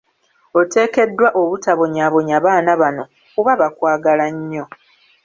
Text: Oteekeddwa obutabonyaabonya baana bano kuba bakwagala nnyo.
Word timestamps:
Oteekeddwa 0.59 1.27
obutabonyaabonya 1.41 2.37
baana 2.45 2.71
bano 2.81 3.03
kuba 3.33 3.51
bakwagala 3.61 4.25
nnyo. 4.35 4.65